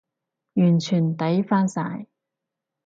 [0.55, 2.07] 完全抵返晒